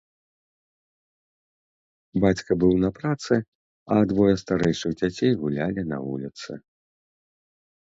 [2.23, 3.33] Бацька быў на працы,
[3.97, 6.51] а двое старэйшых дзяцей гулялі на вуліцы.